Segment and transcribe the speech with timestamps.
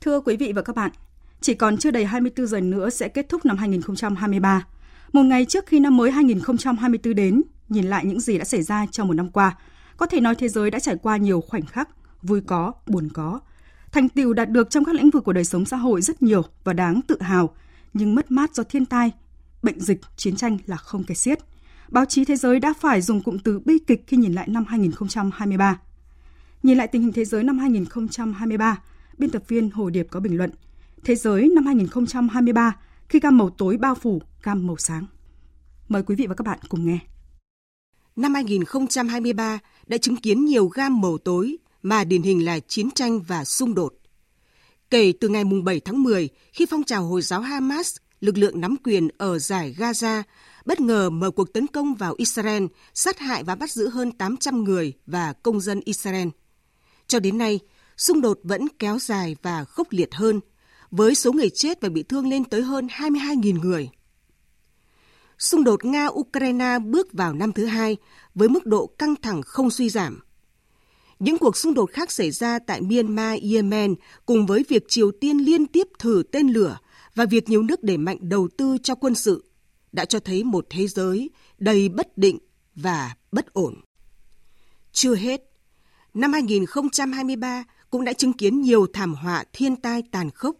[0.00, 0.90] Thưa quý vị và các bạn,
[1.40, 4.66] chỉ còn chưa đầy 24 giờ nữa sẽ kết thúc năm 2023.
[5.12, 8.86] Một ngày trước khi năm mới 2024 đến, nhìn lại những gì đã xảy ra
[8.90, 9.56] trong một năm qua,
[9.96, 11.88] có thể nói thế giới đã trải qua nhiều khoảnh khắc,
[12.22, 13.40] vui có, buồn có.
[13.92, 16.42] Thành tựu đạt được trong các lĩnh vực của đời sống xã hội rất nhiều
[16.64, 17.54] và đáng tự hào,
[17.94, 19.12] nhưng mất mát do thiên tai,
[19.62, 21.38] bệnh dịch, chiến tranh là không kể xiết.
[21.88, 24.64] Báo chí thế giới đã phải dùng cụm từ bi kịch khi nhìn lại năm
[24.68, 25.80] 2023.
[26.62, 28.78] Nhìn lại tình hình thế giới năm 2023,
[29.18, 30.50] biên tập viên Hồ Điệp có bình luận
[31.04, 32.76] Thế giới năm 2023
[33.08, 35.06] khi gam màu tối bao phủ gam màu sáng.
[35.88, 36.98] Mời quý vị và các bạn cùng nghe.
[38.16, 43.20] Năm 2023 đã chứng kiến nhiều gam màu tối mà điển hình là chiến tranh
[43.20, 43.94] và xung đột.
[44.90, 48.76] Kể từ ngày 7 tháng 10, khi phong trào Hồi giáo Hamas, lực lượng nắm
[48.84, 50.22] quyền ở giải Gaza,
[50.64, 54.64] bất ngờ mở cuộc tấn công vào Israel, sát hại và bắt giữ hơn 800
[54.64, 56.28] người và công dân Israel.
[57.06, 57.60] Cho đến nay,
[57.98, 60.40] xung đột vẫn kéo dài và khốc liệt hơn,
[60.90, 63.90] với số người chết và bị thương lên tới hơn 22.000 người.
[65.38, 67.96] Xung đột Nga-Ukraine bước vào năm thứ hai
[68.34, 70.20] với mức độ căng thẳng không suy giảm.
[71.18, 73.94] Những cuộc xung đột khác xảy ra tại Myanmar, Yemen
[74.26, 76.78] cùng với việc Triều Tiên liên tiếp thử tên lửa
[77.14, 79.44] và việc nhiều nước đẩy mạnh đầu tư cho quân sự
[79.92, 82.38] đã cho thấy một thế giới đầy bất định
[82.74, 83.74] và bất ổn.
[84.92, 85.42] Chưa hết,
[86.14, 90.56] năm 2023 cũng đã chứng kiến nhiều thảm họa thiên tai tàn khốc.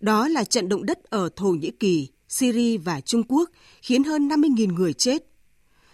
[0.00, 3.50] Đó là trận động đất ở Thổ Nhĩ Kỳ, Syria và Trung Quốc
[3.82, 5.24] khiến hơn 50.000 người chết.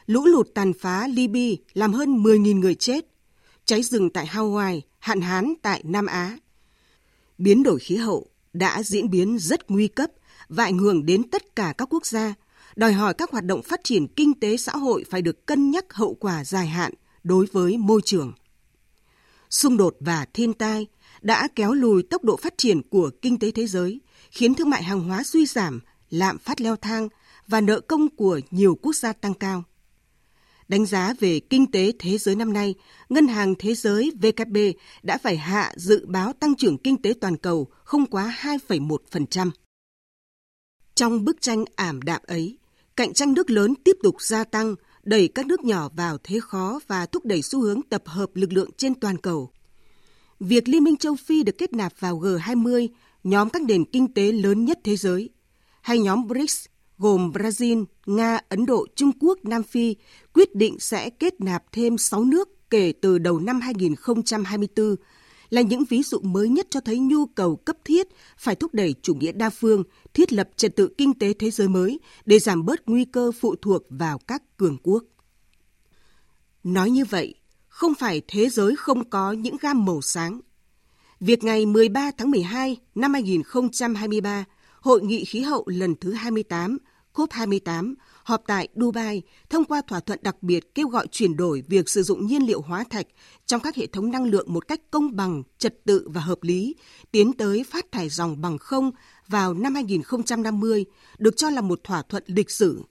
[0.06, 3.06] Lũ lụt tàn phá Libya làm hơn 10.000 người chết.
[3.64, 6.38] Cháy rừng tại Hawaii, hạn hán tại Nam Á.
[7.38, 10.10] Biến đổi khí hậu đã diễn biến rất nguy cấp
[10.48, 12.34] và ảnh hưởng đến tất cả các quốc gia,
[12.76, 15.92] đòi hỏi các hoạt động phát triển kinh tế xã hội phải được cân nhắc
[15.92, 16.92] hậu quả dài hạn
[17.24, 18.32] đối với môi trường
[19.54, 20.86] xung đột và thiên tai
[21.22, 24.82] đã kéo lùi tốc độ phát triển của kinh tế thế giới, khiến thương mại
[24.82, 27.08] hàng hóa suy giảm, lạm phát leo thang
[27.46, 29.64] và nợ công của nhiều quốc gia tăng cao.
[30.68, 32.74] Đánh giá về kinh tế thế giới năm nay,
[33.08, 34.56] Ngân hàng Thế giới VKB
[35.02, 39.50] đã phải hạ dự báo tăng trưởng kinh tế toàn cầu không quá 2,1%.
[40.94, 42.58] Trong bức tranh ảm đạm ấy,
[42.96, 44.74] cạnh tranh nước lớn tiếp tục gia tăng
[45.06, 48.52] đẩy các nước nhỏ vào thế khó và thúc đẩy xu hướng tập hợp lực
[48.52, 49.50] lượng trên toàn cầu.
[50.40, 52.88] Việc Liên minh châu Phi được kết nạp vào G20,
[53.24, 55.30] nhóm các nền kinh tế lớn nhất thế giới,
[55.80, 56.66] hay nhóm BRICS
[56.98, 59.96] gồm Brazil, Nga, Ấn Độ, Trung Quốc, Nam Phi
[60.34, 64.96] quyết định sẽ kết nạp thêm 6 nước kể từ đầu năm 2024
[65.50, 68.06] là những ví dụ mới nhất cho thấy nhu cầu cấp thiết
[68.38, 69.82] phải thúc đẩy chủ nghĩa đa phương,
[70.14, 73.54] thiết lập trật tự kinh tế thế giới mới để giảm bớt nguy cơ phụ
[73.62, 75.04] thuộc vào các cường quốc.
[76.64, 77.34] Nói như vậy,
[77.68, 80.40] không phải thế giới không có những gam màu sáng.
[81.20, 84.44] Việc ngày 13 tháng 12 năm 2023,
[84.80, 86.78] Hội nghị khí hậu lần thứ 28,
[87.14, 87.94] COP28,
[88.24, 92.02] họp tại Dubai thông qua thỏa thuận đặc biệt kêu gọi chuyển đổi việc sử
[92.02, 93.06] dụng nhiên liệu hóa thạch
[93.46, 96.76] trong các hệ thống năng lượng một cách công bằng, trật tự và hợp lý,
[97.10, 98.90] tiến tới phát thải dòng bằng không
[99.28, 100.84] vào năm 2050,
[101.18, 102.82] được cho là một thỏa thuận lịch sử.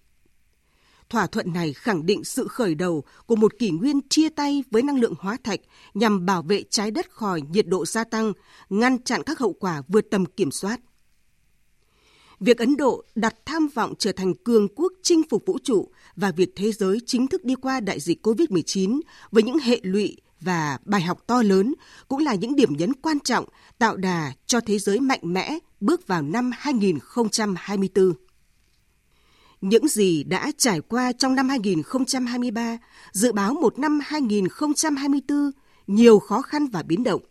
[1.10, 4.82] Thỏa thuận này khẳng định sự khởi đầu của một kỷ nguyên chia tay với
[4.82, 5.60] năng lượng hóa thạch
[5.94, 8.34] nhằm bảo vệ trái đất khỏi nhiệt độ gia tăng,
[8.70, 10.80] ngăn chặn các hậu quả vượt tầm kiểm soát–
[12.40, 16.32] Việc Ấn Độ đặt tham vọng trở thành cường quốc chinh phục vũ trụ và
[16.32, 19.02] việc thế giới chính thức đi qua đại dịch COVID-19
[19.32, 21.74] với những hệ lụy và bài học to lớn
[22.08, 23.46] cũng là những điểm nhấn quan trọng
[23.78, 28.14] tạo đà cho thế giới mạnh mẽ bước vào năm 2024.
[29.62, 32.78] Những gì đã trải qua trong năm 2023
[33.12, 35.52] dự báo một năm 2024
[35.88, 37.22] nhiều khó khăn và biến động.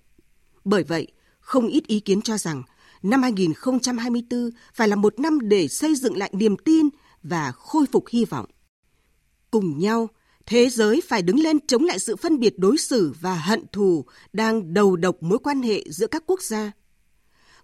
[0.64, 1.06] Bởi vậy,
[1.40, 2.62] không ít ý kiến cho rằng
[3.02, 6.88] năm 2024 phải là một năm để xây dựng lại niềm tin
[7.22, 8.46] và khôi phục hy vọng.
[9.50, 10.08] Cùng nhau,
[10.46, 14.04] thế giới phải đứng lên chống lại sự phân biệt đối xử và hận thù
[14.32, 16.72] đang đầu độc mối quan hệ giữa các quốc gia.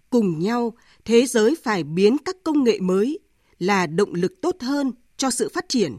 [0.09, 0.73] Cùng nhau,
[1.05, 3.19] thế giới phải biến các công nghệ mới
[3.59, 5.97] là động lực tốt hơn cho sự phát triển.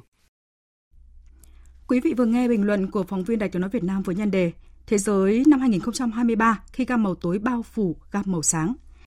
[1.89, 4.15] Quý vị vừa nghe bình luận của phóng viên Đài tiếng nói Việt Nam với
[4.15, 4.53] nhan đề
[4.87, 8.75] Thế giới năm 2023 khi gam màu tối bao phủ gam màu sáng–